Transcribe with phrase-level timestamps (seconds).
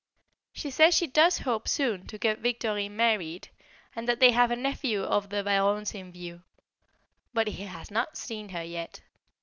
[0.51, 3.49] She says she does hope soon to get Victorine married,
[3.95, 6.41] and that they have a nephew of the Baronne's in view,
[7.35, 9.01] but he has not seen her yet.